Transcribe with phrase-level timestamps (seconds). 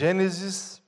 [0.00, 0.82] Gênesis,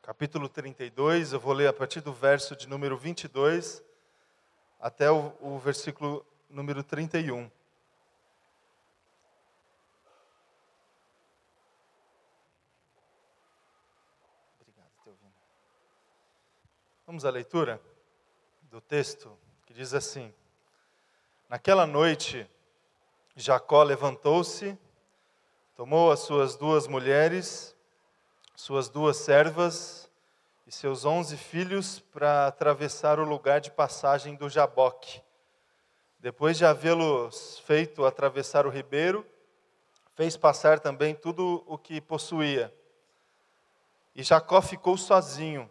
[0.00, 3.82] capítulo 32, eu vou ler a partir do verso de número 22
[4.78, 7.50] até o, o versículo número 31.
[17.04, 17.82] Vamos à leitura
[18.70, 19.36] do texto
[19.66, 20.32] que diz assim:
[21.48, 22.48] Naquela noite,
[23.34, 24.78] Jacó levantou-se,
[25.74, 27.72] tomou as suas duas mulheres,
[28.54, 30.10] suas duas servas
[30.66, 35.22] e seus onze filhos para atravessar o lugar de passagem do Jaboque.
[36.18, 39.26] Depois de havê-los feito atravessar o ribeiro,
[40.14, 42.72] fez passar também tudo o que possuía.
[44.14, 45.70] E Jacó ficou sozinho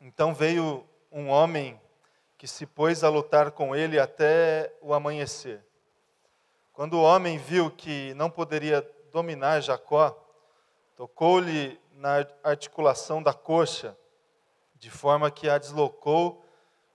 [0.00, 1.78] então veio um homem
[2.38, 5.62] que se pôs a lutar com ele até o amanhecer.
[6.72, 8.80] Quando o homem viu que não poderia
[9.12, 10.16] dominar Jacó,
[10.96, 13.94] tocou-lhe na articulação da coxa,
[14.74, 16.42] de forma que a deslocou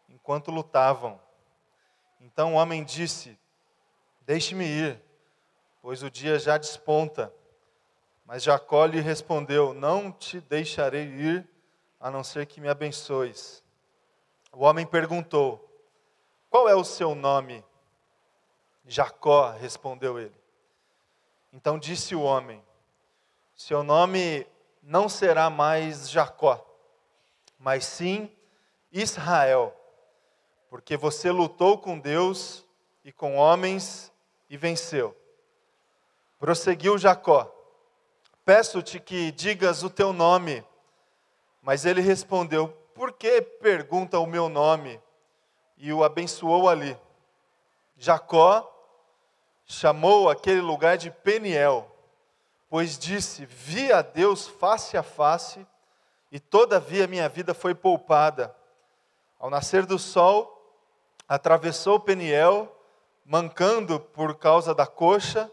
[0.09, 1.21] enquanto lutavam.
[2.19, 3.37] Então o homem disse:
[4.21, 4.99] Deixe-me ir,
[5.79, 7.31] pois o dia já desponta.
[8.25, 11.47] Mas Jacó lhe respondeu: Não te deixarei ir
[11.99, 13.63] a não ser que me abençoes.
[14.51, 15.63] O homem perguntou:
[16.49, 17.63] Qual é o seu nome?
[18.87, 20.35] Jacó, respondeu ele.
[21.53, 22.65] Então disse o homem:
[23.53, 24.47] Seu nome
[24.85, 26.65] não será mais Jacó,
[27.59, 28.31] mas sim
[28.91, 29.75] Israel,
[30.69, 32.65] porque você lutou com Deus
[33.03, 34.09] e com homens
[34.49, 35.13] e venceu.
[36.39, 37.51] Prosseguiu Jacó:
[38.45, 40.63] Peço-te que digas o teu nome
[41.65, 45.01] mas ele respondeu: Por que pergunta o meu nome?
[45.77, 46.95] E o abençoou ali.
[47.97, 48.71] Jacó
[49.65, 51.89] chamou aquele lugar de Peniel,
[52.69, 55.65] pois disse: Vi a Deus face a face,
[56.31, 58.55] e todavia minha vida foi poupada.
[59.39, 60.51] Ao nascer do sol,
[61.27, 62.71] atravessou Peniel,
[63.23, 65.51] mancando por causa da coxa,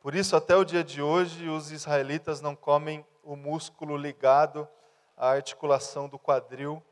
[0.00, 4.68] por isso até o dia de hoje os israelitas não comem o músculo ligado
[5.16, 6.82] a articulação do quadril,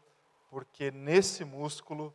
[0.49, 2.15] porque nesse músculo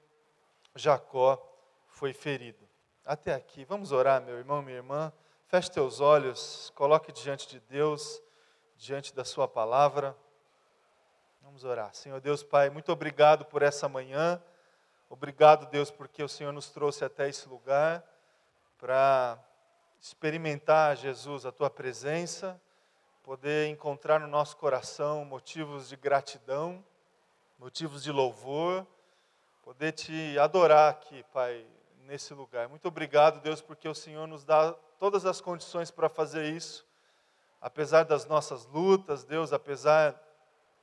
[0.75, 1.41] Jacó
[1.87, 2.67] foi ferido.
[3.05, 5.13] Até aqui, vamos orar, meu irmão, minha irmã.
[5.49, 8.21] Feche teus olhos, coloque diante de Deus,
[8.77, 10.15] diante da Sua palavra.
[11.41, 11.91] Vamos orar.
[11.95, 14.39] Senhor Deus Pai, muito obrigado por essa manhã.
[15.09, 18.03] Obrigado, Deus, porque o Senhor nos trouxe até esse lugar
[18.77, 19.39] para
[19.99, 22.61] experimentar, Jesus, a Tua presença
[23.23, 26.85] poder encontrar no nosso coração motivos de gratidão,
[27.57, 28.85] motivos de louvor,
[29.63, 31.65] poder te adorar aqui, Pai,
[32.09, 32.67] nesse lugar.
[32.67, 36.85] Muito obrigado, Deus, porque o Senhor nos dá todas as condições para fazer isso,
[37.61, 40.19] apesar das nossas lutas, Deus, apesar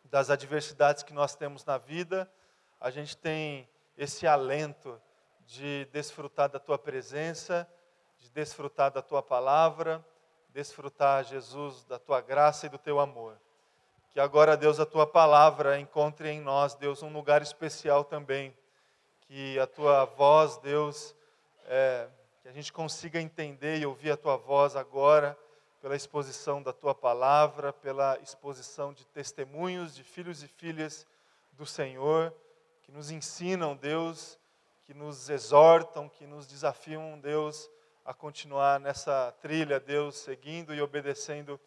[0.04, 2.31] das adversidades que nós temos na vida,
[2.81, 5.00] a gente tem esse alento
[5.44, 7.69] de desfrutar da tua presença,
[8.19, 10.04] de desfrutar da tua palavra
[10.56, 13.38] desfrutar, Jesus, da tua graça e do teu amor.
[14.10, 18.56] Que agora, Deus, a tua palavra encontre em nós, Deus, um lugar especial também.
[19.20, 21.14] Que a tua voz, Deus,
[21.66, 22.09] é,
[22.43, 25.37] que a gente consiga entender e ouvir a tua voz agora,
[25.81, 31.06] pela exposição da tua palavra, pela exposição de testemunhos de filhos e filhas
[31.53, 32.34] do Senhor,
[32.82, 34.38] que nos ensinam, Deus,
[34.84, 37.71] que nos exortam, que nos desafiam, Deus,
[38.05, 41.60] a continuar nessa trilha, Deus, seguindo e obedecendo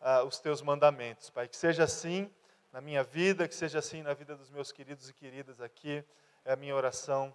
[0.00, 1.48] uh, os teus mandamentos, Pai.
[1.48, 2.30] Que seja assim
[2.72, 6.04] na minha vida, que seja assim na vida dos meus queridos e queridas aqui,
[6.44, 7.34] é a minha oração,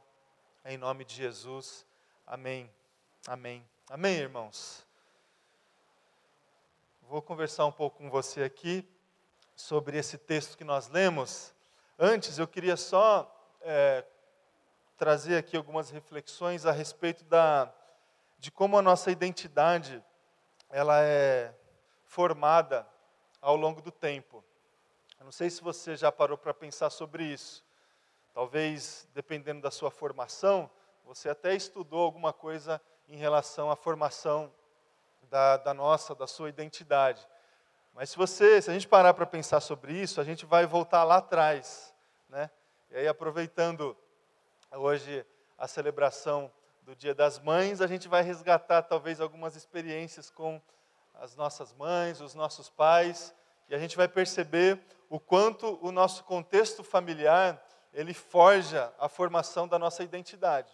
[0.64, 1.86] em nome de Jesus.
[2.28, 2.74] Amém.
[3.28, 3.63] Amém.
[3.88, 4.84] Amém, irmãos.
[7.03, 8.84] Vou conversar um pouco com você aqui
[9.56, 11.53] sobre esse texto que nós lemos.
[12.00, 13.31] Antes, eu queria só
[13.62, 14.03] é,
[14.97, 17.72] trazer aqui algumas reflexões a respeito da
[18.39, 20.04] de como a nossa identidade
[20.72, 21.54] ela é
[22.06, 22.88] formada
[23.39, 24.44] ao longo do tempo.
[25.19, 27.63] Eu não sei se você já parou para pensar sobre isso.
[28.33, 30.72] Talvez, dependendo da sua formação,
[31.06, 34.52] você até estudou alguma coisa em relação à formação
[35.30, 37.25] da, da nossa, da sua identidade.
[37.94, 41.04] Mas se você, se a gente parar para pensar sobre isso, a gente vai voltar
[41.04, 41.94] lá atrás,
[42.28, 42.50] né?
[42.90, 43.96] E aí aproveitando
[44.72, 45.25] hoje
[45.57, 50.60] a celebração do Dia das Mães, a gente vai resgatar talvez algumas experiências com
[51.13, 53.34] as nossas mães, os nossos pais,
[53.69, 57.63] e a gente vai perceber o quanto o nosso contexto familiar
[57.94, 60.69] ele forja a formação da nossa identidade.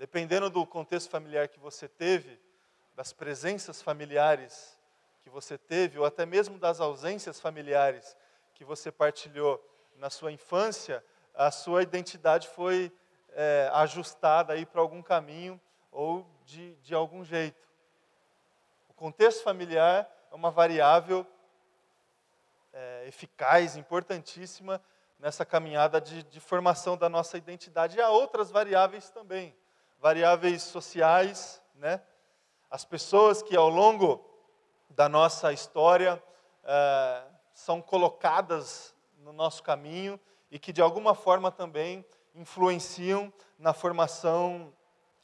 [0.00, 2.40] Dependendo do contexto familiar que você teve,
[2.96, 4.78] das presenças familiares
[5.20, 8.16] que você teve, ou até mesmo das ausências familiares
[8.54, 9.62] que você partilhou
[9.96, 11.04] na sua infância,
[11.34, 12.90] a sua identidade foi
[13.28, 15.60] é, ajustada aí para algum caminho
[15.92, 17.68] ou de, de algum jeito.
[18.88, 21.26] O contexto familiar é uma variável
[22.72, 24.80] é, eficaz, importantíssima
[25.18, 27.98] nessa caminhada de, de formação da nossa identidade.
[27.98, 29.54] E há outras variáveis também,
[30.00, 32.00] variáveis sociais, né?
[32.70, 34.24] As pessoas que ao longo
[34.88, 36.22] da nossa história
[36.64, 40.18] é, são colocadas no nosso caminho
[40.50, 42.04] e que de alguma forma também
[42.34, 44.72] influenciam na formação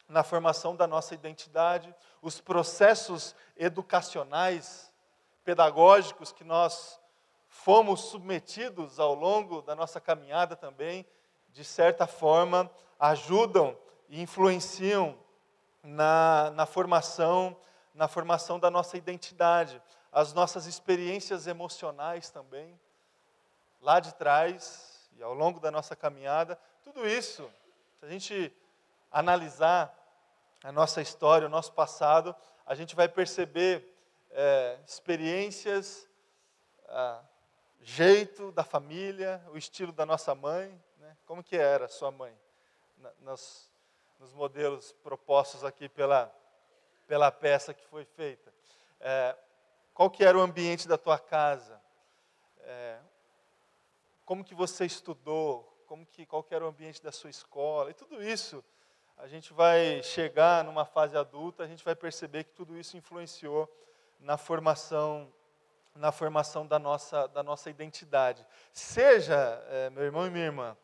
[0.08, 1.92] na formação da nossa identidade,
[2.22, 4.92] os processos educacionais,
[5.42, 7.00] pedagógicos que nós
[7.48, 11.04] fomos submetidos ao longo da nossa caminhada também,
[11.48, 12.70] de certa forma,
[13.00, 13.76] ajudam
[14.08, 15.18] influenciam
[15.82, 17.56] na, na formação
[17.96, 19.82] na formação da nossa identidade,
[20.12, 22.78] as nossas experiências emocionais também,
[23.80, 27.50] lá de trás e ao longo da nossa caminhada, tudo isso,
[27.98, 28.52] se a gente
[29.10, 29.94] analisar
[30.62, 32.36] a nossa história, o nosso passado,
[32.66, 33.96] a gente vai perceber
[34.30, 36.06] é, experiências,
[36.88, 37.22] ah,
[37.80, 40.68] jeito da família, o estilo da nossa mãe.
[40.98, 41.16] Né?
[41.24, 42.36] Como que era sua mãe?
[43.20, 43.65] Nos,
[44.18, 46.34] nos modelos propostos aqui pela,
[47.06, 48.52] pela peça que foi feita.
[49.00, 49.36] É,
[49.92, 51.80] qual que era o ambiente da tua casa?
[52.60, 52.98] É,
[54.24, 55.62] como que você estudou?
[55.86, 57.90] Como que, qual que era o ambiente da sua escola?
[57.90, 58.64] E tudo isso,
[59.16, 63.70] a gente vai chegar numa fase adulta, a gente vai perceber que tudo isso influenciou
[64.18, 65.32] na formação
[65.96, 68.46] na formação da nossa, da nossa identidade.
[68.72, 70.76] Seja, é, meu irmão e minha irmã,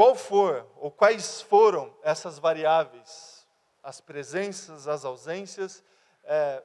[0.00, 3.46] qual for ou quais foram essas variáveis,
[3.82, 5.84] as presenças, as ausências,
[6.24, 6.64] é,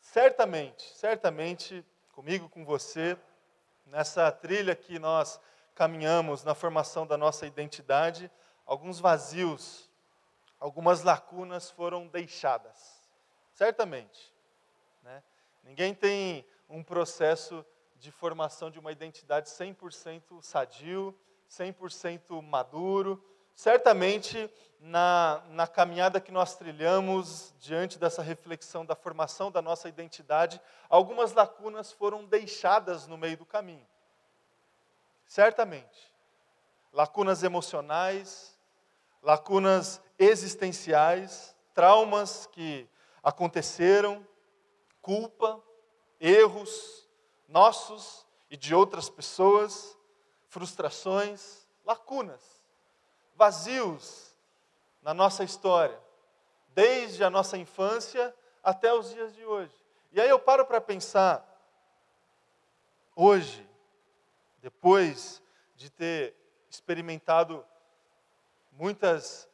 [0.00, 1.84] certamente, certamente,
[2.14, 3.18] comigo, com você,
[3.84, 5.38] nessa trilha que nós
[5.74, 8.30] caminhamos na formação da nossa identidade,
[8.64, 9.90] alguns vazios,
[10.58, 13.06] algumas lacunas foram deixadas,
[13.52, 14.34] certamente.
[15.02, 15.22] Né?
[15.62, 17.62] Ninguém tem um processo
[17.96, 21.14] de formação de uma identidade 100% sadio,
[21.50, 23.22] 100% maduro.
[23.54, 24.50] Certamente,
[24.80, 31.32] na, na caminhada que nós trilhamos, diante dessa reflexão da formação da nossa identidade, algumas
[31.32, 33.86] lacunas foram deixadas no meio do caminho.
[35.26, 36.12] Certamente.
[36.92, 38.58] Lacunas emocionais,
[39.22, 42.88] lacunas existenciais, traumas que
[43.22, 44.26] aconteceram,
[45.00, 45.62] culpa,
[46.20, 47.08] erros
[47.48, 49.98] nossos e de outras pessoas,
[50.54, 52.40] frustrações, lacunas,
[53.34, 54.32] vazios
[55.02, 56.00] na nossa história,
[56.68, 59.74] desde a nossa infância até os dias de hoje.
[60.12, 61.44] E aí eu paro para pensar,
[63.16, 63.68] hoje,
[64.62, 65.42] depois
[65.74, 66.36] de ter
[66.70, 67.66] experimentado
[68.70, 69.48] muitas,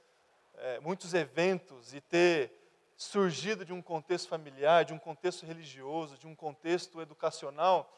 [0.59, 2.53] é, muitos eventos e ter
[2.95, 7.91] surgido de um contexto familiar, de um contexto religioso, de um contexto educacional,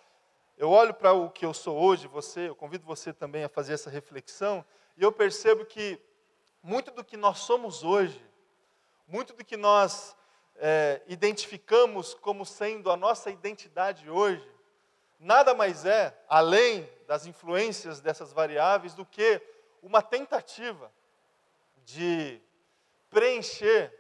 [0.57, 3.75] eu olho para o que eu sou hoje, você, eu convido você também a fazer
[3.75, 4.65] essa reflexão,
[4.97, 6.01] e eu percebo que
[6.63, 8.25] muito do que nós somos hoje,
[9.07, 10.17] muito do que nós
[10.57, 14.49] é, identificamos como sendo a nossa identidade hoje,
[15.19, 19.41] nada mais é, além das influências dessas variáveis, do que
[19.83, 20.93] uma tentativa
[21.85, 22.41] de
[23.11, 23.93] preencher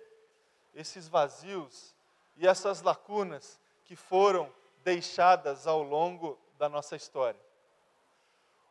[0.74, 1.94] esses vazios
[2.36, 7.40] e essas lacunas que foram deixadas ao longo da nossa história.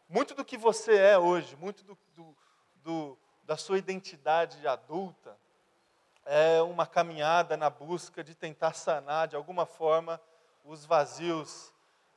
[0.07, 2.37] Muito do que você é hoje, muito do, do,
[2.75, 5.37] do, da sua identidade adulta,
[6.23, 10.21] é uma caminhada na busca de tentar sanar de alguma forma
[10.63, 11.73] os vazios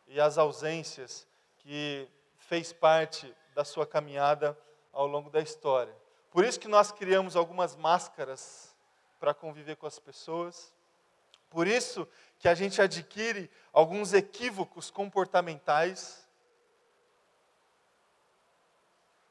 [0.06, 1.26] e as ausências
[1.56, 4.56] que fez parte da sua caminhada
[4.92, 5.96] ao longo da história.
[6.30, 8.76] Por isso que nós criamos algumas máscaras
[9.18, 10.72] para conviver com as pessoas.
[11.54, 12.08] Por isso
[12.40, 16.28] que a gente adquire alguns equívocos comportamentais.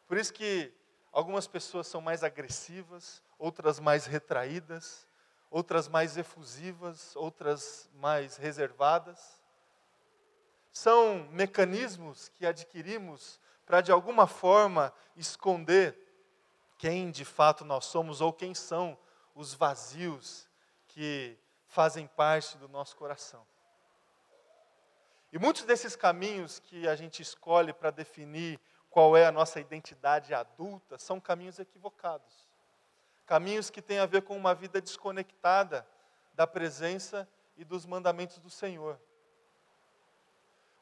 [0.07, 0.73] Por isso que
[1.11, 5.05] algumas pessoas são mais agressivas, outras mais retraídas,
[5.51, 9.43] outras mais efusivas, outras mais reservadas.
[10.71, 15.99] São mecanismos que adquirimos para de alguma forma esconder
[16.77, 18.97] quem de fato nós somos ou quem são
[19.35, 20.47] os vazios
[20.87, 21.37] que
[21.73, 23.43] fazem parte do nosso coração.
[25.31, 28.59] E muitos desses caminhos que a gente escolhe para definir
[28.91, 32.47] qual é a nossa identidade adulta são caminhos equivocados.
[33.25, 35.87] Caminhos que têm a ver com uma vida desconectada
[36.35, 37.27] da presença
[37.57, 38.99] e dos mandamentos do Senhor.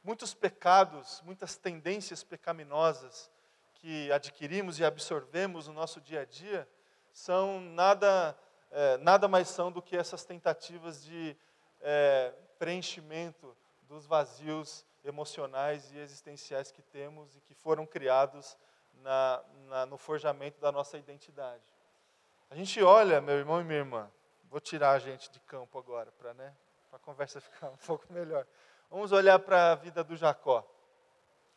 [0.03, 3.31] Muitos pecados, muitas tendências pecaminosas
[3.75, 6.67] que adquirimos e absorvemos no nosso dia a dia
[7.13, 8.37] são nada,
[8.71, 11.35] é, nada mais são do que essas tentativas de
[11.81, 18.57] é, preenchimento dos vazios emocionais e existenciais que temos e que foram criados
[18.93, 21.63] na, na, no forjamento da nossa identidade.
[22.49, 24.11] A gente olha, meu irmão e minha irmã,
[24.49, 26.53] vou tirar a gente de campo agora para né,
[26.91, 28.45] a conversa ficar um pouco melhor.
[28.89, 30.65] Vamos olhar para a vida do Jacó.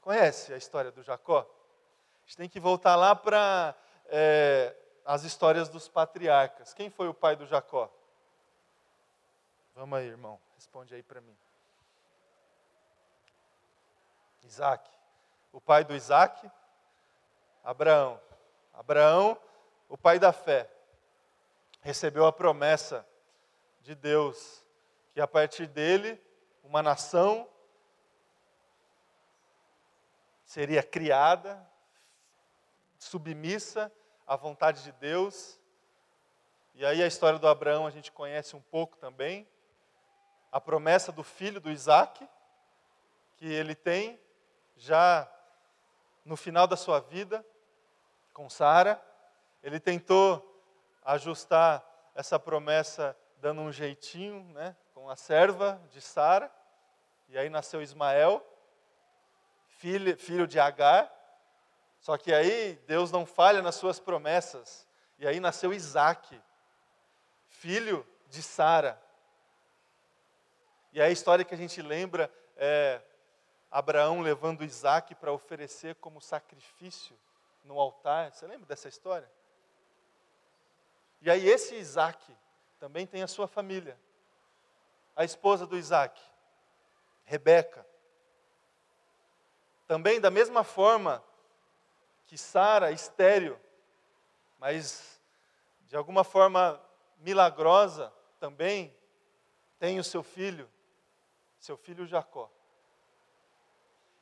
[0.00, 1.40] Conhece a história do Jacó?
[1.40, 3.74] A gente tem que voltar lá para
[4.06, 6.72] é, as histórias dos patriarcas.
[6.72, 7.90] Quem foi o pai do Jacó?
[9.74, 11.36] Vamos aí, irmão, responde aí para mim.
[14.44, 14.88] Isaac.
[15.52, 16.50] O pai do Isaac?
[17.62, 18.20] Abraão.
[18.72, 19.38] Abraão,
[19.88, 20.68] o pai da fé,
[21.80, 23.06] recebeu a promessa
[23.80, 24.64] de Deus
[25.12, 26.20] que a partir dele
[26.62, 27.48] uma nação
[30.44, 31.64] seria criada,
[32.98, 33.92] submissa
[34.26, 35.60] à vontade de Deus.
[36.74, 39.48] E aí a história do Abraão a gente conhece um pouco também.
[40.50, 42.26] A promessa do filho do Isaac,
[43.36, 44.20] que ele tem
[44.76, 45.30] já
[46.24, 47.44] no final da sua vida
[48.32, 49.00] com Sara.
[49.62, 50.62] Ele tentou
[51.04, 56.50] ajustar essa promessa dando um jeitinho, né, com a serva de Sara.
[57.28, 58.44] E aí nasceu Ismael,
[59.68, 61.12] filho, filho de Agar.
[62.04, 64.86] Só que aí Deus não falha nas suas promessas.
[65.18, 66.38] E aí nasceu Isaac,
[67.48, 69.02] filho de Sara.
[70.92, 73.00] E a história que a gente lembra é
[73.70, 77.18] Abraão levando Isaac para oferecer como sacrifício
[77.64, 78.34] no altar.
[78.34, 79.32] Você lembra dessa história?
[81.22, 82.36] E aí esse Isaac
[82.78, 83.98] também tem a sua família.
[85.16, 86.20] A esposa do Isaac,
[87.24, 87.86] Rebeca.
[89.86, 91.24] Também da mesma forma
[92.26, 93.60] que Sara, estéreo,
[94.58, 95.20] mas
[95.86, 96.80] de alguma forma
[97.18, 98.94] milagrosa, também
[99.78, 100.70] tem o seu filho,
[101.58, 102.50] seu filho Jacó.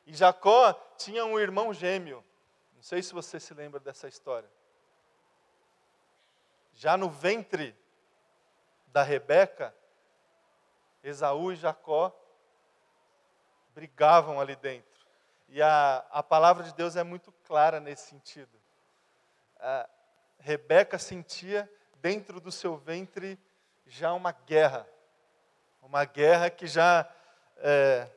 [0.07, 2.25] E Jacó tinha um irmão gêmeo.
[2.75, 4.51] Não sei se você se lembra dessa história.
[6.75, 7.77] Já no ventre
[8.89, 9.75] da Rebeca,
[11.03, 12.13] Esaú e Jacó
[13.75, 14.92] brigavam ali dentro.
[15.55, 18.59] E a, a palavra de Deus é muito clara nesse sentido.
[19.61, 19.87] A
[20.39, 23.39] Rebeca sentia dentro do seu ventre
[23.87, 24.89] já uma guerra.
[25.83, 27.07] Uma guerra que já
[27.59, 28.09] é,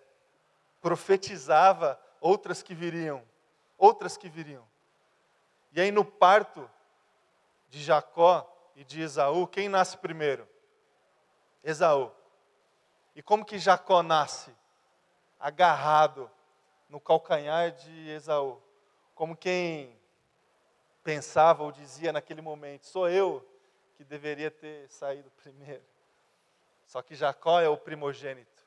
[0.80, 3.22] profetizava outras que viriam,
[3.78, 4.66] outras que viriam.
[5.74, 6.72] E aí no parto
[7.68, 10.48] de Jacó e de Esaú, quem nasce primeiro?
[11.62, 12.14] Esaú.
[13.14, 14.56] E como que Jacó nasce?
[15.38, 16.32] Agarrado
[16.90, 18.62] no calcanhar de Esaú.
[19.14, 20.00] Como quem
[21.04, 23.48] pensava ou dizia naquele momento: sou eu
[23.96, 25.84] que deveria ter saído primeiro.
[26.86, 28.64] Só que Jacó é o primogênito.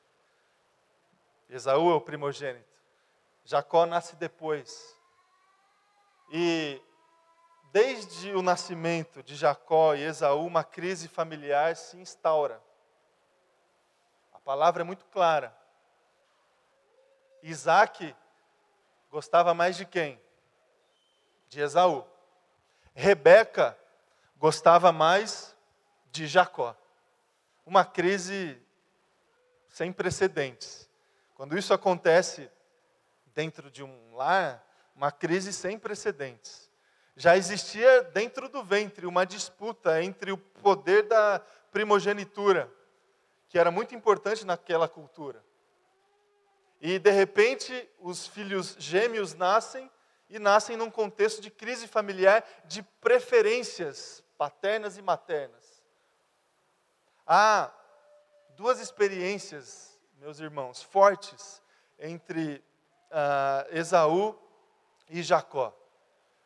[1.49, 2.79] Esaú é o primogênito.
[3.43, 4.95] Jacó nasce depois.
[6.31, 6.81] E
[7.71, 12.61] desde o nascimento de Jacó e Esaú, uma crise familiar se instaura.
[14.33, 15.58] A palavra é muito clara.
[17.41, 18.15] Isaac
[19.09, 20.19] gostava mais de quem?
[21.47, 22.05] De Esaú.
[22.93, 23.77] Rebeca
[24.37, 25.55] gostava mais
[26.11, 26.75] de Jacó.
[27.65, 28.61] Uma crise
[29.67, 30.89] sem precedentes.
[31.35, 32.49] Quando isso acontece
[33.33, 34.65] dentro de um lar,
[34.95, 36.69] uma crise sem precedentes.
[37.15, 41.41] Já existia dentro do ventre uma disputa entre o poder da
[41.71, 42.71] primogenitura,
[43.47, 45.43] que era muito importante naquela cultura.
[46.81, 49.89] E de repente, os filhos gêmeos nascem
[50.29, 55.83] e nascem num contexto de crise familiar de preferências paternas e maternas.
[57.25, 57.71] Há
[58.55, 61.61] duas experiências meus irmãos, fortes
[61.97, 62.63] entre
[63.09, 64.37] uh, Esaú
[65.09, 65.73] e Jacó,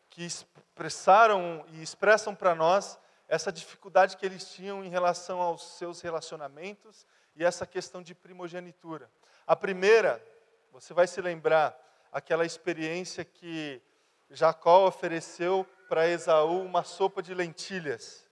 [0.09, 6.01] que expressaram e expressam para nós essa dificuldade que eles tinham em relação aos seus
[6.01, 9.09] relacionamentos e essa questão de primogenitura.
[9.45, 10.23] A primeira,
[10.71, 11.77] você vai se lembrar,
[12.11, 13.81] aquela experiência que
[14.29, 18.27] Jacó ofereceu para Esaú uma sopa de lentilhas.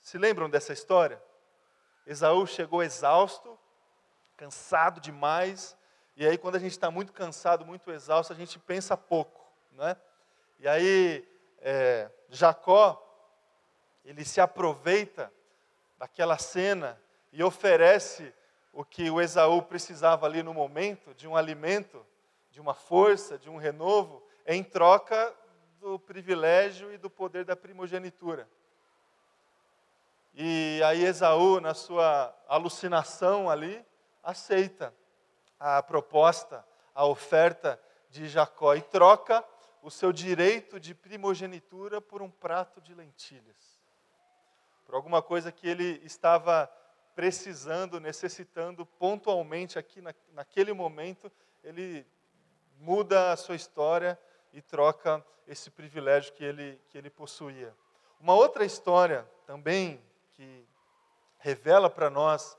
[0.00, 1.22] Se lembram dessa história?
[2.06, 3.58] Esaú chegou exausto,
[4.36, 5.76] cansado demais.
[6.16, 9.96] E aí, quando a gente está muito cansado, muito exausto, a gente pensa pouco, né?
[10.58, 11.26] E aí,
[11.60, 13.00] é, Jacó,
[14.04, 15.32] ele se aproveita
[15.98, 17.00] daquela cena
[17.32, 18.34] e oferece
[18.72, 22.06] o que o Esaú precisava ali no momento, de um alimento,
[22.50, 25.34] de uma força, de um renovo, em troca
[25.78, 28.48] do privilégio e do poder da primogenitura.
[30.34, 33.84] E aí Esaú, na sua alucinação ali,
[34.22, 34.94] aceita
[35.58, 39.44] a proposta, a oferta de Jacó e troca
[39.82, 43.80] o seu direito de primogenitura por um prato de lentilhas.
[44.84, 46.70] Por alguma coisa que ele estava
[47.20, 51.30] precisando, necessitando pontualmente aqui na, naquele momento,
[51.62, 52.06] ele
[52.78, 54.18] muda a sua história
[54.54, 57.74] e troca esse privilégio que ele, que ele possuía.
[58.18, 60.66] Uma outra história também que
[61.36, 62.56] revela para nós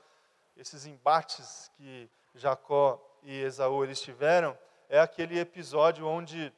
[0.56, 4.56] esses embates que Jacó e Esaú eles tiveram
[4.88, 6.54] é aquele episódio onde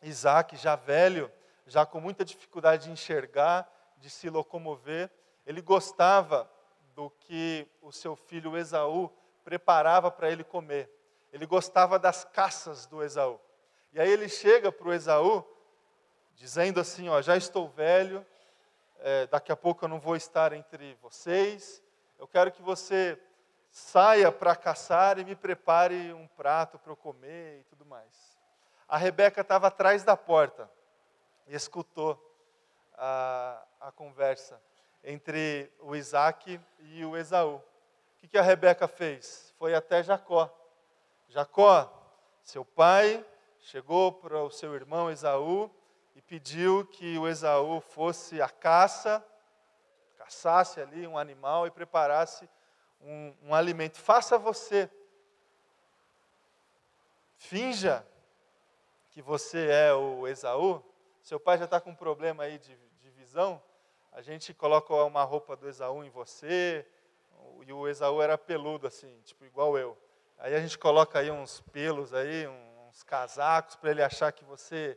[0.00, 1.28] Isaac, já velho,
[1.66, 5.10] já com muita dificuldade de enxergar, de se locomover,
[5.44, 6.48] ele gostava
[6.94, 9.10] do que o seu filho Esaú
[9.44, 10.90] preparava para ele comer.
[11.32, 13.40] Ele gostava das caças do Esaú.
[13.92, 15.44] E aí ele chega para o Esaú,
[16.34, 18.24] dizendo assim: ó, já estou velho,
[19.00, 21.82] é, daqui a pouco eu não vou estar entre vocês.
[22.18, 23.20] Eu quero que você
[23.70, 28.38] saia para caçar e me prepare um prato para eu comer e tudo mais.
[28.88, 30.70] A Rebeca estava atrás da porta
[31.48, 32.18] e escutou
[32.94, 34.60] a, a conversa
[35.04, 37.56] entre o Isaac e o Esaú.
[38.22, 39.52] O que, a Rebeca fez?
[39.58, 40.50] Foi até Jacó.
[41.28, 41.92] Jacó,
[42.42, 43.24] seu pai,
[43.60, 45.70] chegou para o seu irmão Esaú
[46.16, 49.24] e pediu que o Esaú fosse à caça,
[50.16, 52.48] caçasse ali um animal e preparasse
[53.00, 53.98] um, um alimento.
[53.98, 54.90] Faça você.
[57.36, 58.06] Finja
[59.10, 60.82] que você é o Esaú.
[61.22, 63.62] Seu pai já está com um problema aí de, de visão
[64.14, 66.86] a gente coloca uma roupa do Esaú em você,
[67.66, 69.98] e o Esaú era peludo assim, tipo igual eu.
[70.38, 74.96] Aí a gente coloca aí uns pelos aí, uns casacos para ele achar que você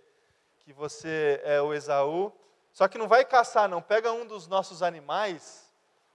[0.60, 2.32] que você é o Esaú.
[2.72, 5.74] Só que não vai caçar não, pega um dos nossos animais,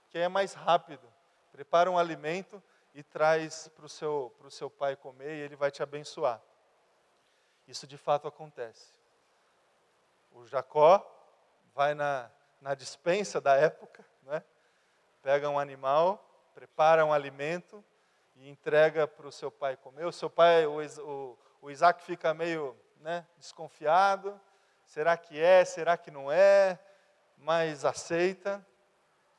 [0.09, 1.11] que é mais rápido.
[1.51, 2.63] Prepara um alimento
[2.93, 6.41] e traz para o seu, seu pai comer e ele vai te abençoar.
[7.67, 8.93] Isso de fato acontece.
[10.31, 11.05] O Jacó
[11.73, 12.31] vai na,
[12.63, 14.41] na dispensa da época, né?
[15.21, 17.83] pega um animal, prepara um alimento
[18.37, 20.05] e entrega para o seu pai comer.
[20.05, 24.39] O seu pai, o, o, Isaac fica meio né, desconfiado.
[24.85, 25.65] Será que é?
[25.65, 26.79] Será que não é?
[27.37, 28.65] Mas aceita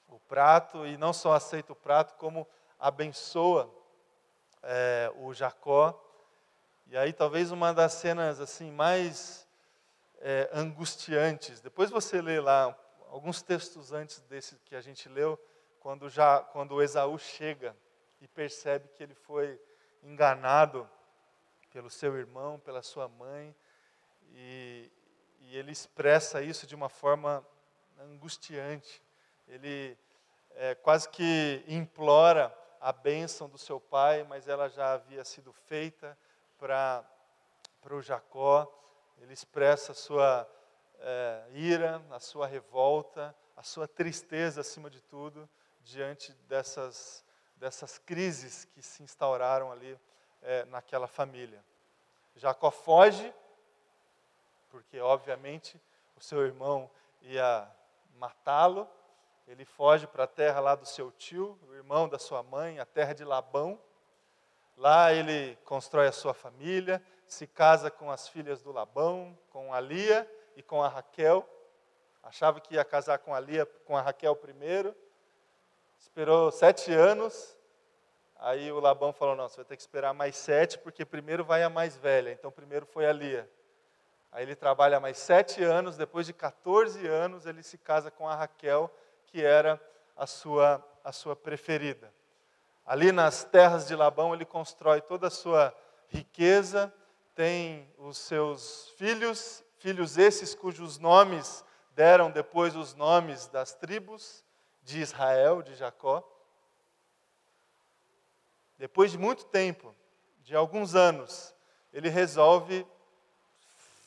[0.07, 2.47] o prato e não só aceita o prato, como
[2.79, 3.75] abençoa
[4.63, 5.99] é, o Jacó.
[6.89, 9.49] E aí talvez uma das cenas assim mais
[10.21, 11.63] é, angustiantes.
[11.63, 12.79] Depois você lê lá
[13.15, 15.39] alguns textos antes desse que a gente leu,
[15.79, 17.77] quando já quando Esaú chega
[18.21, 19.61] e percebe que ele foi
[20.03, 20.91] enganado
[21.71, 23.55] pelo seu irmão, pela sua mãe,
[24.33, 24.91] e,
[25.39, 27.47] e ele expressa isso de uma forma
[28.01, 29.01] angustiante.
[29.47, 29.97] Ele
[30.51, 36.19] é, quase que implora a bênção do seu pai, mas ela já havia sido feita
[36.59, 37.07] para
[37.93, 38.69] o Jacó.
[39.19, 40.51] Ele expressa sua
[41.07, 45.49] é, ira, a sua revolta, a sua tristeza, acima de tudo,
[45.83, 47.23] diante dessas,
[47.57, 49.99] dessas crises que se instauraram ali
[50.41, 51.63] é, naquela família.
[52.35, 53.33] Jacó foge,
[54.71, 55.79] porque, obviamente,
[56.17, 56.91] o seu irmão
[57.21, 57.71] ia
[58.17, 58.89] matá-lo.
[59.47, 62.87] Ele foge para a terra lá do seu tio, o irmão da sua mãe, a
[62.87, 63.79] terra de Labão.
[64.75, 69.79] Lá ele constrói a sua família, se casa com as filhas do Labão, com a
[69.81, 71.49] Lia, e com a Raquel.
[72.23, 74.95] Achava que ia casar com a Lia, com a Raquel primeiro.
[75.99, 77.57] Esperou sete anos.
[78.37, 81.63] Aí o Labão falou: Não, você vai ter que esperar mais sete, porque primeiro vai
[81.63, 82.31] a mais velha.
[82.31, 83.51] Então, primeiro foi a Lia.
[84.31, 85.97] Aí ele trabalha mais sete anos.
[85.97, 88.91] Depois de 14 anos, ele se casa com a Raquel,
[89.27, 89.81] que era
[90.17, 92.13] a sua, a sua preferida.
[92.85, 95.75] Ali nas terras de Labão, ele constrói toda a sua
[96.09, 96.93] riqueza,
[97.35, 101.63] tem os seus filhos filhos esses cujos nomes
[101.95, 104.43] deram depois os nomes das tribos
[104.83, 106.27] de Israel, de Jacó.
[108.79, 109.95] Depois de muito tempo,
[110.39, 111.55] de alguns anos,
[111.93, 112.87] ele resolve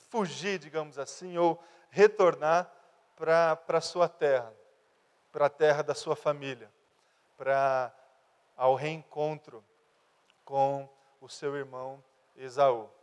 [0.09, 2.73] fugir, digamos assim, ou retornar
[3.15, 4.51] para a sua terra,
[5.31, 6.71] para a terra da sua família,
[7.37, 7.93] para
[8.55, 9.63] ao reencontro
[10.43, 10.89] com
[11.21, 12.03] o seu irmão
[12.35, 12.96] Esaú.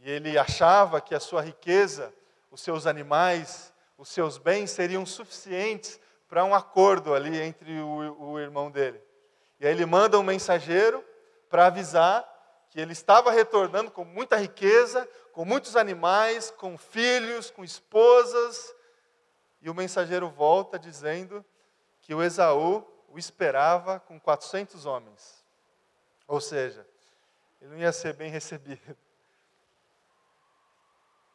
[0.00, 2.12] E ele achava que a sua riqueza,
[2.50, 8.38] os seus animais, os seus bens seriam suficientes para um acordo ali entre o, o
[8.38, 9.00] irmão dele.
[9.58, 11.04] E aí ele manda um mensageiro
[11.50, 12.26] para avisar
[12.70, 18.74] que ele estava retornando com muita riqueza, com muitos animais, com filhos, com esposas.
[19.60, 21.44] E o mensageiro volta dizendo
[22.00, 25.44] que o Esaú o esperava com 400 homens.
[26.26, 26.86] Ou seja,
[27.60, 28.96] ele não ia ser bem recebido.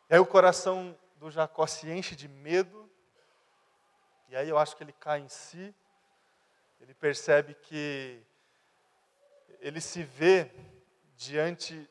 [0.09, 2.89] E aí o coração do Jacó se enche de medo,
[4.29, 5.73] e aí eu acho que ele cai em si,
[6.79, 8.21] ele percebe que
[9.59, 10.51] ele se vê
[11.15, 11.89] diante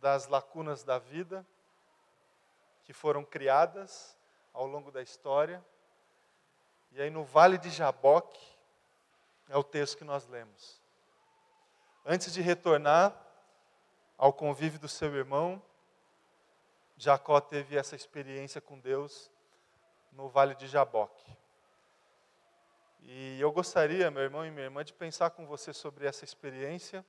[0.00, 1.46] das lacunas da vida
[2.82, 4.18] que foram criadas
[4.52, 5.64] ao longo da história.
[6.90, 8.44] E aí no Vale de Jaboque
[9.48, 10.82] é o texto que nós lemos.
[12.04, 13.14] Antes de retornar
[14.18, 15.62] ao convívio do seu irmão,
[17.04, 19.30] Jacó teve essa experiência com Deus
[20.10, 21.30] no Vale de Jaboque.
[23.02, 27.04] E eu gostaria, meu irmão e minha irmã, de pensar com você sobre essa experiência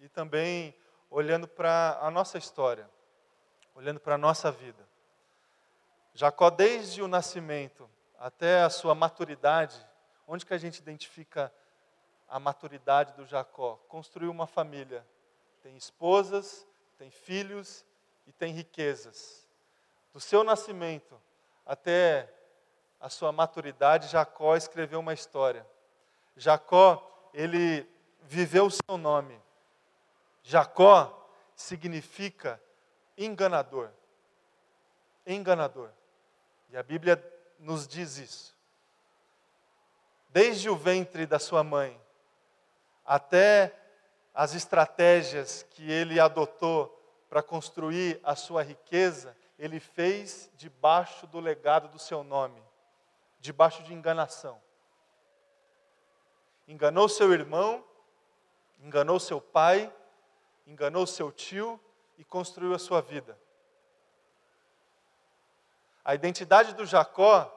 [0.00, 0.74] e também
[1.10, 2.88] olhando para a nossa história,
[3.74, 4.82] olhando para a nossa vida.
[6.14, 7.86] Jacó, desde o nascimento
[8.18, 9.78] até a sua maturidade,
[10.26, 11.52] onde que a gente identifica
[12.26, 13.76] a maturidade do Jacó?
[13.88, 15.06] Construiu uma família,
[15.62, 17.84] tem esposas, tem filhos
[18.26, 19.46] e tem riquezas.
[20.12, 21.20] Do seu nascimento
[21.66, 22.32] até
[23.00, 25.66] a sua maturidade, Jacó escreveu uma história.
[26.36, 27.86] Jacó, ele
[28.22, 29.40] viveu o seu nome.
[30.42, 32.60] Jacó significa
[33.16, 33.90] enganador.
[35.26, 35.90] Enganador.
[36.70, 37.22] E a Bíblia
[37.58, 38.54] nos diz isso.
[40.30, 42.00] Desde o ventre da sua mãe
[43.04, 43.72] até
[44.34, 46.93] as estratégias que ele adotou
[47.34, 52.62] para construir a sua riqueza, ele fez debaixo do legado do seu nome,
[53.40, 54.62] debaixo de enganação.
[56.68, 57.84] Enganou seu irmão,
[58.78, 59.92] enganou seu pai,
[60.64, 61.80] enganou seu tio
[62.16, 63.36] e construiu a sua vida.
[66.04, 67.52] A identidade do Jacó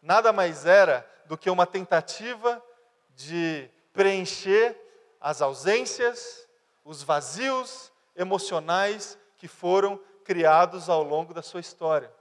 [0.00, 2.64] nada mais era do que uma tentativa
[3.10, 4.74] de preencher
[5.20, 6.48] as ausências,
[6.82, 12.12] os vazios emocionais que foram criados ao longo da sua história.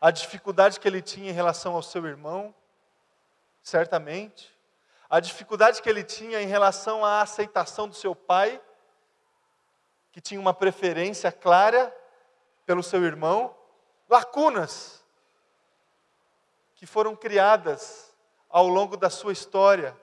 [0.00, 2.54] A dificuldade que ele tinha em relação ao seu irmão,
[3.62, 4.52] certamente.
[5.08, 8.60] A dificuldade que ele tinha em relação à aceitação do seu pai,
[10.12, 11.94] que tinha uma preferência clara
[12.66, 13.54] pelo seu irmão.
[14.08, 15.04] Lacunas
[16.74, 18.14] que foram criadas
[18.50, 19.96] ao longo da sua história.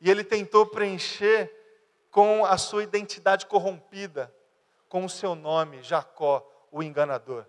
[0.00, 1.52] E ele tentou preencher
[2.10, 4.32] com a sua identidade corrompida,
[4.88, 7.46] com o seu nome, Jacó, o enganador.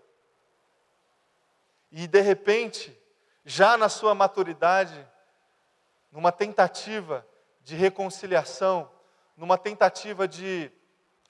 [1.90, 2.96] E de repente,
[3.44, 5.08] já na sua maturidade,
[6.12, 7.26] numa tentativa
[7.62, 8.90] de reconciliação,
[9.36, 10.70] numa tentativa de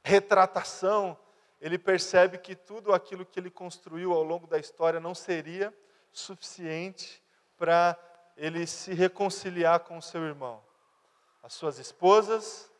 [0.03, 1.17] retratação,
[1.61, 5.75] ele percebe que tudo aquilo que ele construiu ao longo da história não seria
[6.13, 7.23] suficiente
[7.57, 7.99] para
[8.37, 10.63] ele se reconciliar com o seu irmão.
[11.43, 12.71] As suas esposas,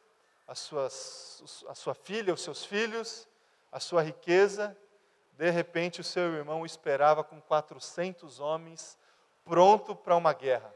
[0.51, 3.29] as suas, a sua filha, os seus filhos,
[3.71, 4.77] a sua riqueza,
[5.35, 8.99] de repente, o seu irmão o esperava com 400 homens,
[9.45, 10.75] pronto para uma guerra.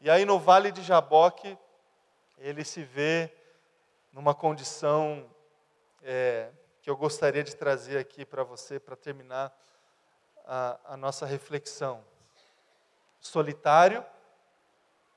[0.00, 1.58] E aí, no vale de Jaboque,
[2.38, 3.28] ele se vê
[4.12, 5.28] numa condição
[6.00, 9.52] é, que eu gostaria de trazer aqui para você, para terminar
[10.46, 12.04] a, a nossa reflexão.
[13.18, 14.06] Solitário,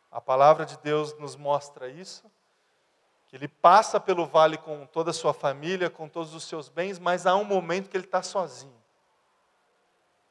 [0.10, 2.32] a palavra de Deus nos mostra isso
[3.28, 6.98] que ele passa pelo vale com toda a sua família, com todos os seus bens,
[6.98, 8.82] mas há um momento que ele está sozinho.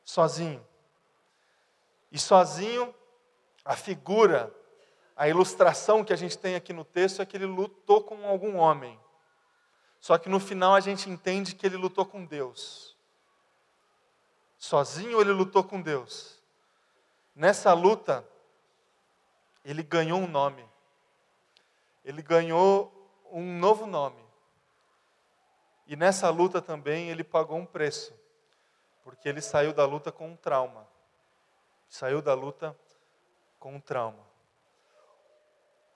[0.03, 0.67] Sozinho.
[2.11, 2.95] E sozinho,
[3.65, 4.53] a figura,
[5.15, 8.57] a ilustração que a gente tem aqui no texto é que ele lutou com algum
[8.57, 8.99] homem.
[10.01, 12.97] Só que no final a gente entende que ele lutou com Deus.
[14.57, 16.43] Sozinho ele lutou com Deus.
[17.35, 18.27] Nessa luta,
[19.63, 20.67] ele ganhou um nome
[22.07, 22.93] ele ganhou
[23.33, 24.25] um novo nome.
[25.89, 28.15] E nessa luta também ele pagou um preço,
[29.03, 30.87] porque ele saiu da luta com um trauma.
[31.89, 32.79] Saiu da luta
[33.59, 34.25] com um trauma.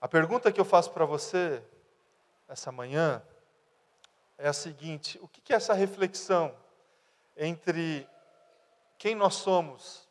[0.01, 1.63] A pergunta que eu faço para você
[2.45, 3.23] essa manhã
[4.37, 6.53] é a seguinte: o que é essa reflexão
[7.37, 8.05] entre
[8.97, 10.09] quem nós somos,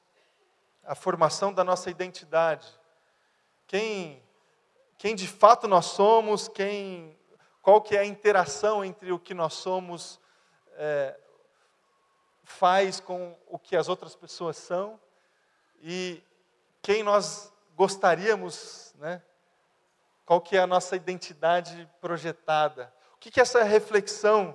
[0.82, 2.66] a formação da nossa identidade,
[3.66, 4.22] quem
[5.00, 7.18] quem de fato nós somos, quem,
[7.62, 10.20] qual que é a interação entre o que nós somos
[10.72, 11.18] é,
[12.44, 15.00] faz com o que as outras pessoas são
[15.80, 16.22] e
[16.82, 19.22] quem nós gostaríamos, né?
[20.26, 22.92] qual que é a nossa identidade projetada.
[23.14, 24.54] O que, que essa reflexão,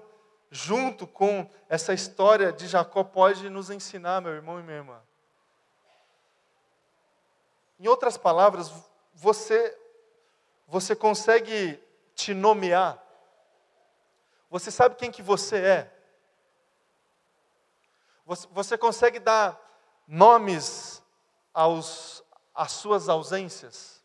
[0.51, 5.01] junto com essa história de Jacó, pode nos ensinar, meu irmão e minha irmã?
[7.79, 8.71] Em outras palavras,
[9.11, 9.75] você,
[10.67, 11.81] você consegue
[12.15, 13.01] te nomear?
[14.49, 15.91] Você sabe quem que você é?
[18.25, 19.59] Você, consegue dar
[20.07, 21.03] nomes
[21.53, 22.23] aos,
[22.53, 24.03] às suas ausências?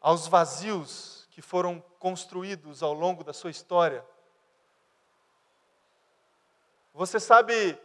[0.00, 4.04] Aos vazios que foram construídos ao longo da sua história?
[6.92, 7.80] Você sabe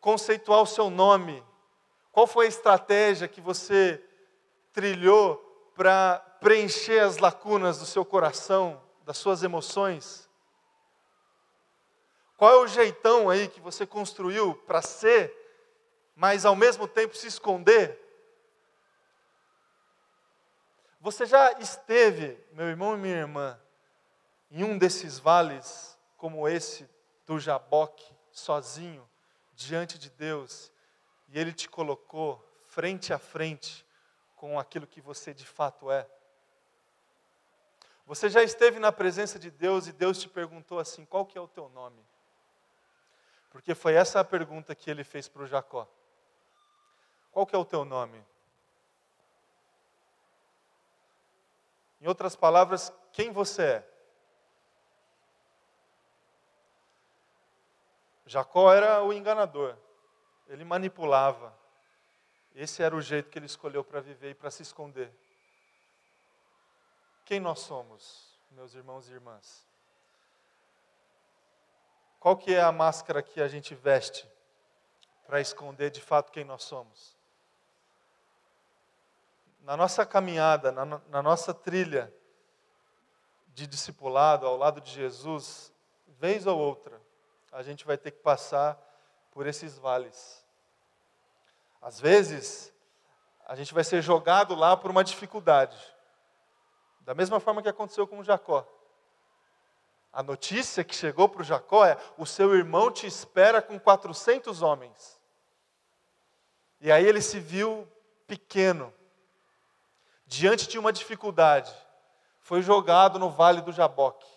[0.00, 1.44] conceituar o seu nome
[2.10, 4.02] qual foi a estratégia que você
[4.72, 5.36] trilhou
[5.74, 10.28] para preencher as lacunas do seu coração, das suas emoções?
[12.36, 15.34] Qual é o jeitão aí que você construiu para ser,
[16.14, 17.98] mas ao mesmo tempo se esconder?
[21.00, 23.60] Você já esteve, meu irmão e minha irmã,
[24.50, 26.88] em um desses vales como esse
[27.26, 29.08] do Jaboque, sozinho,
[29.52, 30.72] diante de Deus,
[31.28, 33.84] e Ele te colocou frente a frente
[34.36, 36.08] com aquilo que você de fato é.
[38.08, 41.40] Você já esteve na presença de Deus e Deus te perguntou assim: qual que é
[41.40, 42.04] o teu nome?
[43.50, 45.86] Porque foi essa a pergunta que ele fez para o Jacó.
[47.30, 48.20] Qual que é o teu nome?
[52.00, 53.88] Em outras palavras, quem você é?
[58.26, 59.76] Jacó era o enganador
[60.48, 61.56] ele manipulava.
[62.54, 65.12] Esse era o jeito que ele escolheu para viver e para se esconder.
[67.28, 69.66] Quem nós somos, meus irmãos e irmãs?
[72.18, 74.26] Qual que é a máscara que a gente veste
[75.26, 77.18] para esconder de fato quem nós somos?
[79.60, 82.10] Na nossa caminhada, na, na nossa trilha
[83.48, 85.70] de discipulado ao lado de Jesus,
[86.18, 86.98] vez ou outra,
[87.52, 88.80] a gente vai ter que passar
[89.32, 90.42] por esses vales.
[91.82, 92.72] Às vezes,
[93.44, 95.97] a gente vai ser jogado lá por uma dificuldade.
[97.08, 98.68] Da mesma forma que aconteceu com Jacó.
[100.12, 105.18] A notícia que chegou para Jacó é: o seu irmão te espera com 400 homens.
[106.78, 107.88] E aí ele se viu
[108.26, 108.92] pequeno,
[110.26, 111.74] diante de uma dificuldade,
[112.40, 114.28] foi jogado no vale do Jaboque.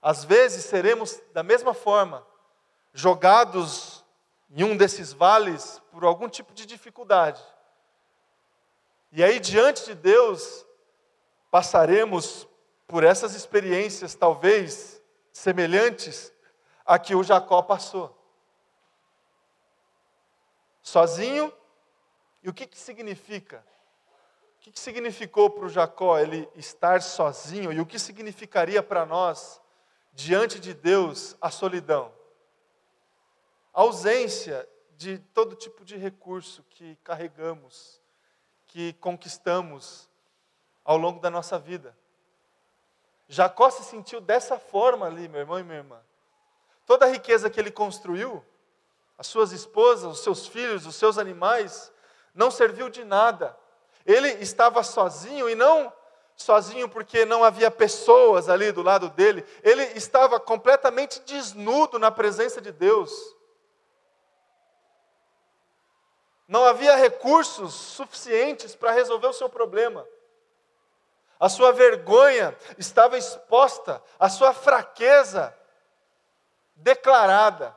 [0.00, 2.24] Às vezes seremos da mesma forma,
[2.92, 4.04] jogados
[4.48, 7.42] em um desses vales por algum tipo de dificuldade.
[9.10, 10.64] E aí, diante de Deus,
[11.54, 12.48] passaremos
[12.84, 15.00] por essas experiências, talvez
[15.32, 16.32] semelhantes
[16.84, 18.12] a que o Jacó passou.
[20.82, 21.54] Sozinho,
[22.42, 23.64] e o que, que significa?
[24.56, 29.06] O que, que significou para o Jacó ele estar sozinho e o que significaria para
[29.06, 29.60] nós,
[30.12, 32.12] diante de Deus, a solidão?
[33.72, 38.00] ausência de todo tipo de recurso que carregamos,
[38.66, 40.08] que conquistamos
[40.84, 41.96] ao longo da nossa vida.
[43.28, 46.00] Jacó se sentiu dessa forma ali, meu irmão e minha irmã.
[46.84, 48.44] Toda a riqueza que ele construiu,
[49.16, 51.90] as suas esposas, os seus filhos, os seus animais,
[52.34, 53.56] não serviu de nada.
[54.04, 55.92] Ele estava sozinho e não
[56.36, 62.60] sozinho porque não havia pessoas ali do lado dele, ele estava completamente desnudo na presença
[62.60, 63.12] de Deus.
[66.46, 70.06] Não havia recursos suficientes para resolver o seu problema.
[71.44, 75.54] A sua vergonha estava exposta, a sua fraqueza
[76.74, 77.76] declarada.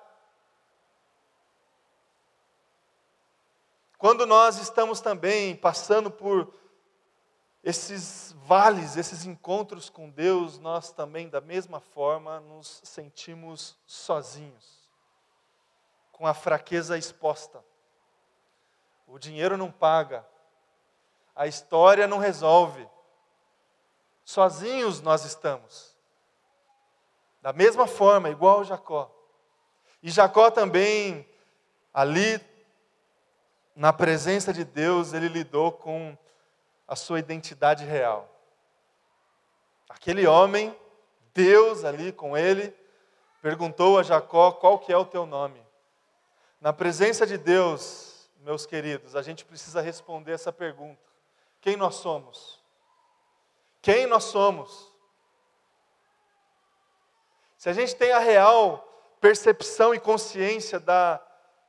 [3.97, 6.53] Quando nós estamos também passando por
[7.61, 14.89] esses vales, esses encontros com Deus, nós também, da mesma forma, nos sentimos sozinhos,
[16.13, 17.61] com a fraqueza exposta.
[19.05, 20.25] O dinheiro não paga.
[21.35, 22.87] A história não resolve.
[24.27, 25.95] Sozinhos nós estamos.
[27.41, 29.09] Da mesma forma, igual Jacó.
[30.03, 31.25] E Jacó também,
[31.93, 32.37] ali,
[33.73, 36.17] na presença de Deus, ele lidou com
[36.85, 38.29] a sua identidade real.
[39.87, 40.77] Aquele homem,
[41.33, 42.75] Deus ali com ele,
[43.41, 45.65] perguntou a Jacó qual que é o teu nome.
[46.59, 51.01] Na presença de Deus, meus queridos, a gente precisa responder essa pergunta:
[51.61, 52.56] quem nós somos?
[53.87, 54.91] Quem nós somos?
[57.57, 58.85] Se a gente tem a real
[59.21, 61.21] percepção e consciência da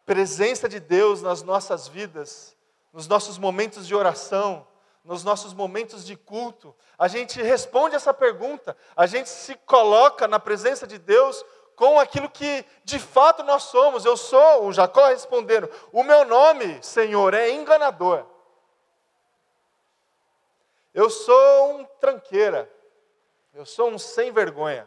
[0.04, 2.56] presença de Deus nas nossas vidas,
[2.92, 4.66] nos nossos momentos de oração,
[5.04, 10.40] nos nossos momentos de culto, a gente responde essa pergunta, a gente se coloca na
[10.40, 11.44] presença de Deus
[11.76, 14.04] com aquilo que de fato nós somos.
[14.04, 18.26] Eu sou, o Jacó respondendo: O meu nome, Senhor, é enganador.
[20.98, 22.68] Eu sou um tranqueira.
[23.54, 24.84] Eu sou um sem vergonha.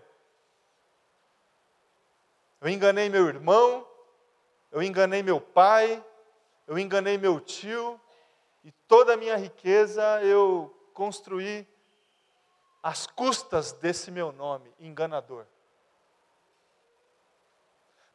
[2.60, 3.88] Eu enganei meu irmão,
[4.74, 6.04] eu enganei meu pai,
[6.68, 7.98] eu enganei meu tio,
[8.62, 11.66] e toda a minha riqueza eu construí
[12.84, 15.46] às custas desse meu nome, enganador.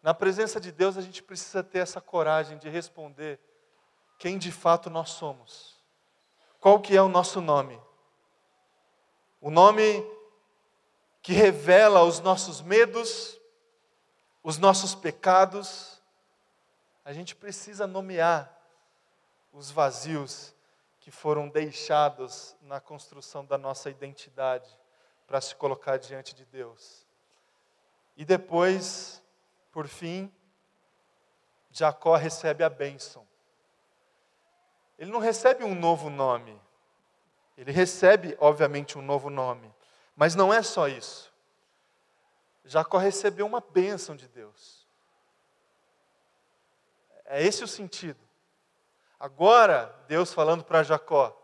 [0.02, 3.40] Na presença de Deus, a gente precisa ter essa coragem de responder
[4.18, 5.74] quem de fato nós somos.
[6.60, 7.85] Qual que é o nosso nome?
[9.40, 10.04] O nome
[11.22, 13.40] que revela os nossos medos,
[14.42, 16.00] os nossos pecados.
[17.04, 18.56] A gente precisa nomear
[19.52, 20.54] os vazios
[21.00, 24.68] que foram deixados na construção da nossa identidade
[25.26, 27.06] para se colocar diante de Deus.
[28.16, 29.22] E depois
[29.76, 30.32] por fim,
[31.70, 33.28] Jacó recebe a bênção.
[34.98, 36.58] Ele não recebe um novo nome.
[37.56, 39.72] Ele recebe, obviamente, um novo nome.
[40.14, 41.32] Mas não é só isso.
[42.64, 44.86] Jacó recebeu uma bênção de Deus.
[47.24, 48.20] É esse o sentido.
[49.18, 51.36] Agora, Deus falando para Jacó,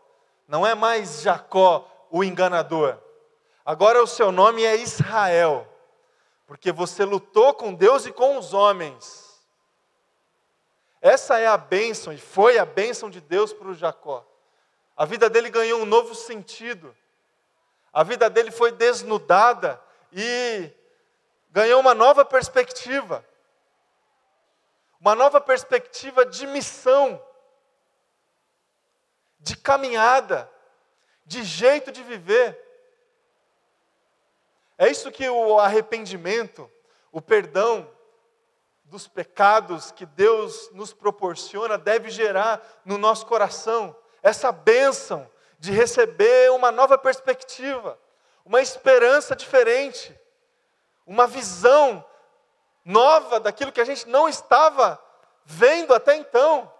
[0.47, 2.99] não é mais Jacó o enganador.
[3.65, 5.67] Agora o seu nome é Israel
[6.45, 9.41] porque você lutou com Deus e com os homens.
[11.01, 14.25] Essa é a bênção, e foi a bênção de Deus para o Jacó.
[14.95, 16.95] A vida dele ganhou um novo sentido.
[17.91, 20.71] A vida dele foi desnudada e
[21.49, 23.25] ganhou uma nova perspectiva.
[24.99, 27.21] Uma nova perspectiva de missão,
[29.39, 30.49] de caminhada,
[31.25, 32.59] de jeito de viver.
[34.77, 36.71] É isso que o arrependimento,
[37.11, 37.89] o perdão
[38.85, 43.95] dos pecados que Deus nos proporciona deve gerar no nosso coração.
[44.23, 47.99] Essa bênção de receber uma nova perspectiva,
[48.45, 50.17] uma esperança diferente,
[51.05, 52.03] uma visão
[52.85, 54.99] nova daquilo que a gente não estava
[55.45, 56.71] vendo até então.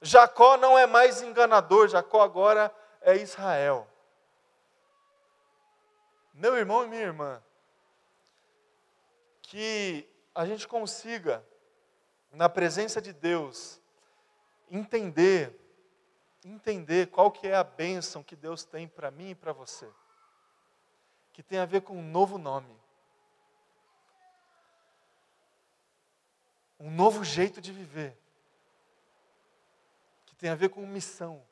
[0.00, 3.88] Jacó não é mais enganador, Jacó agora é Israel.
[6.32, 7.42] Meu irmão e minha irmã,
[9.42, 11.44] que a gente consiga,
[12.30, 13.81] na presença de Deus,
[14.72, 15.54] entender,
[16.42, 19.88] entender qual que é a bênção que Deus tem para mim e para você,
[21.30, 22.74] que tem a ver com um novo nome,
[26.80, 28.18] um novo jeito de viver,
[30.24, 31.44] que tem a ver com missão,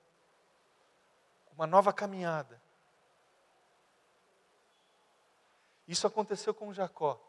[1.52, 2.60] uma nova caminhada.
[5.86, 7.20] Isso aconteceu com Jacó.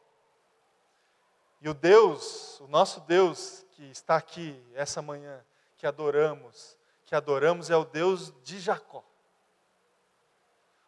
[1.59, 5.43] E o Deus, o nosso Deus que está aqui essa manhã,
[5.81, 9.03] que adoramos, que adoramos é o Deus de Jacó.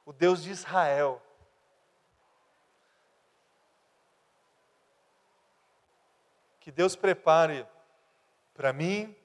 [0.05, 1.19] O Deus de Israel.
[6.59, 7.67] Que Deus prepare
[8.53, 9.17] para mim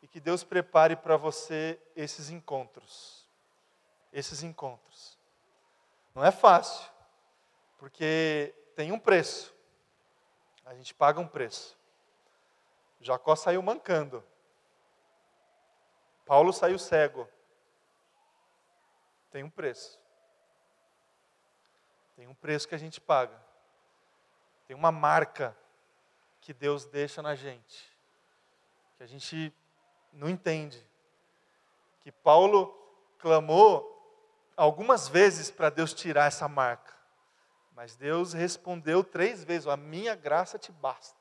[0.00, 3.26] e que Deus prepare para você esses encontros.
[4.12, 5.18] Esses encontros.
[6.14, 6.88] Não é fácil.
[7.78, 9.52] Porque tem um preço.
[10.64, 11.76] A gente paga um preço.
[13.00, 14.22] Jacó saiu mancando.
[16.26, 17.26] Paulo saiu cego.
[19.30, 19.98] Tem um preço.
[22.16, 23.40] Tem um preço que a gente paga.
[24.66, 25.56] Tem uma marca
[26.40, 27.88] que Deus deixa na gente.
[28.96, 29.54] Que a gente
[30.12, 30.84] não entende.
[32.00, 32.74] Que Paulo
[33.18, 33.92] clamou
[34.56, 36.92] algumas vezes para Deus tirar essa marca.
[37.72, 41.20] Mas Deus respondeu três vezes: A minha graça te basta.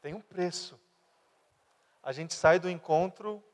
[0.00, 0.80] Tem um preço.
[2.08, 3.44] A gente sai do encontro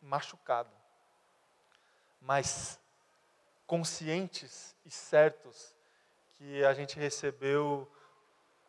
[0.00, 0.70] machucado,
[2.20, 2.78] mas
[3.66, 5.74] conscientes e certos
[6.34, 7.90] que a gente recebeu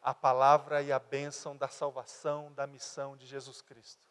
[0.02, 4.02] a palavra e a bênção da salvação, da missão de Jesus Cristo.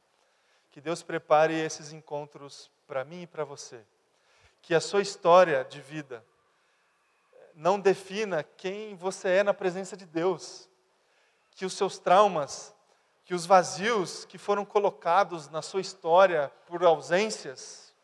[0.71, 3.85] Que Deus prepare esses encontros para mim e para você.
[4.63, 6.25] Que a sua história de vida
[7.57, 10.69] não defina quem você é na presença de Deus.
[11.57, 12.73] Que os seus traumas,
[13.31, 17.95] que os vazios que foram colocados na sua história por ausências,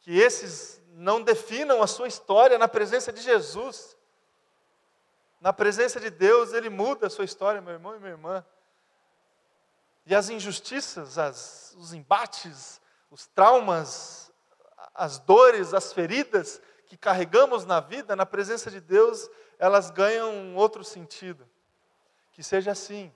[0.00, 3.94] que esses não definam a sua história na presença de Jesus.
[5.38, 8.42] Na presença de Deus, Ele muda a sua história, meu irmão e minha irmã.
[10.06, 12.80] E as injustiças, as, os embates,
[13.10, 14.32] os traumas,
[14.94, 19.28] as dores, as feridas que carregamos na vida, na presença de Deus,
[19.58, 21.46] elas ganham um outro sentido.
[22.32, 23.12] Que seja assim,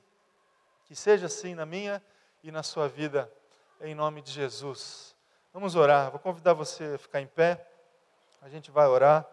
[0.92, 2.04] que seja assim na minha
[2.42, 3.32] e na sua vida,
[3.80, 5.16] em nome de Jesus.
[5.50, 6.10] Vamos orar.
[6.10, 7.66] Vou convidar você a ficar em pé.
[8.42, 9.26] A gente vai orar.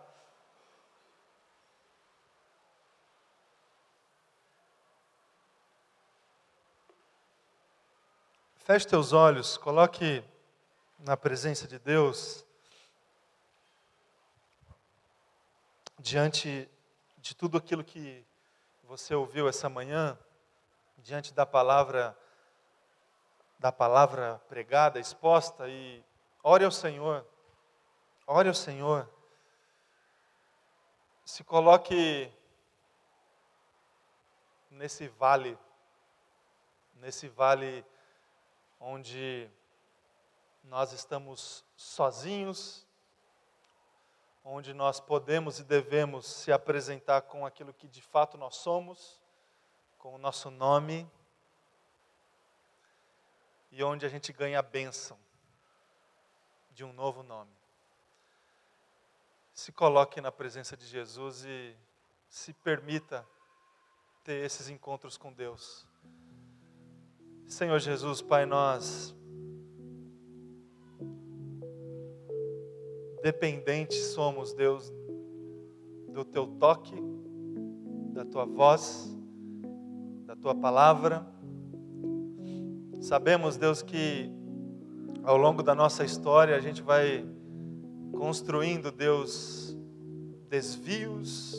[8.60, 10.24] Feche teus olhos, coloque
[11.00, 12.46] na presença de Deus,
[16.00, 16.70] diante
[17.18, 18.26] de tudo aquilo que
[18.84, 20.18] você ouviu essa manhã,
[21.00, 22.18] diante da palavra
[23.58, 26.02] da palavra pregada, exposta e
[26.42, 27.28] ore ao Senhor.
[28.26, 29.10] Ore ao Senhor.
[31.26, 32.32] Se coloque
[34.72, 35.58] nesse vale
[37.00, 37.86] nesse vale
[38.80, 39.50] onde
[40.64, 42.86] nós estamos sozinhos,
[44.44, 49.19] onde nós podemos e devemos se apresentar com aquilo que de fato nós somos,
[50.00, 51.06] com o nosso nome,
[53.70, 55.18] e onde a gente ganha a bênção
[56.72, 57.52] de um novo nome.
[59.54, 61.76] Se coloque na presença de Jesus e
[62.30, 63.28] se permita
[64.24, 65.86] ter esses encontros com Deus.
[67.46, 69.14] Senhor Jesus, Pai, nós
[73.22, 74.90] dependentes somos, Deus,
[76.08, 76.96] do teu toque,
[78.14, 79.19] da tua voz,
[80.42, 81.26] tua palavra.
[83.02, 84.32] Sabemos, Deus, que
[85.24, 87.26] ao longo da nossa história a gente vai
[88.18, 89.78] construindo, Deus,
[90.50, 91.56] desvios,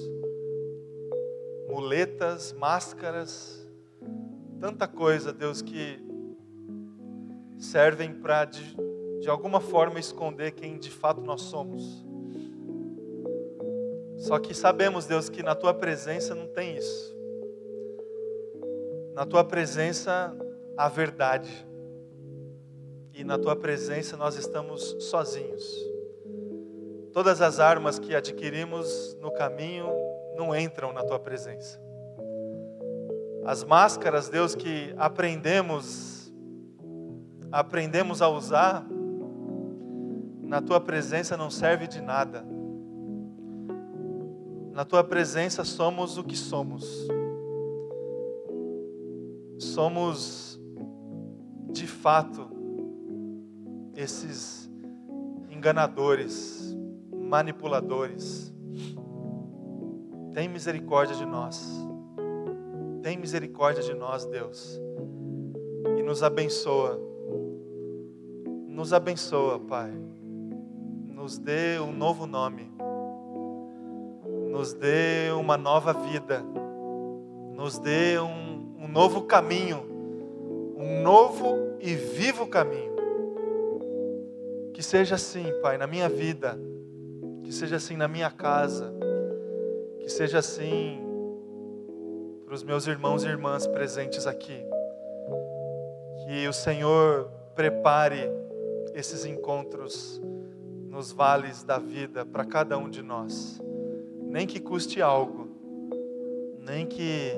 [1.69, 3.67] muletas, máscaras,
[4.59, 6.03] tanta coisa, Deus, que
[7.59, 8.77] servem para de,
[9.21, 12.05] de alguma forma esconder quem de fato nós somos.
[14.17, 17.20] Só que sabemos, Deus, que na tua presença não tem isso.
[19.21, 20.35] Na tua presença
[20.79, 21.69] há verdade.
[23.13, 25.63] E na tua presença nós estamos sozinhos.
[27.13, 29.89] Todas as armas que adquirimos no caminho
[30.39, 31.79] não entram na tua presença.
[33.45, 36.33] As máscaras, Deus, que aprendemos,
[37.53, 38.87] aprendemos a usar,
[40.43, 42.43] na tua presença não serve de nada.
[44.73, 47.07] Na tua presença somos o que somos.
[49.61, 50.59] Somos,
[51.71, 52.49] de fato,
[53.95, 54.71] esses
[55.51, 56.75] enganadores,
[57.13, 58.55] manipuladores.
[60.33, 61.63] Tem misericórdia de nós.
[63.03, 64.81] Tem misericórdia de nós, Deus.
[65.99, 66.99] E nos abençoa.
[68.67, 69.93] Nos abençoa, Pai.
[71.07, 72.73] Nos dê um novo nome.
[74.51, 76.43] Nos dê uma nova vida.
[77.55, 78.50] Nos dê um,
[78.81, 79.87] um novo caminho.
[80.77, 82.91] Um novo e vivo caminho.
[84.73, 86.59] Que seja assim, Pai, na minha vida.
[87.45, 88.91] Que seja assim na minha casa.
[90.01, 90.99] Que seja assim
[92.47, 94.65] para os meus irmãos e irmãs presentes aqui.
[96.25, 98.29] Que o Senhor prepare
[98.95, 100.21] esses encontros
[100.89, 103.61] nos vales da vida para cada um de nós.
[104.23, 105.49] Nem que custe algo,
[106.59, 107.33] nem que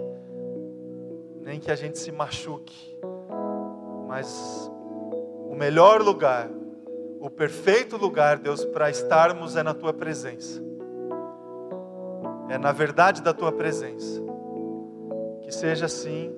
[1.43, 2.97] nem que a gente se machuque,
[4.07, 4.71] mas
[5.49, 6.49] o melhor lugar,
[7.21, 10.63] o perfeito lugar, Deus, para estarmos é na tua presença.
[12.49, 14.21] É na verdade da tua presença.
[15.43, 16.35] Que seja assim,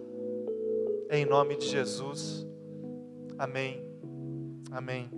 [1.11, 2.47] em nome de Jesus.
[3.39, 3.85] Amém.
[4.71, 5.11] Amém.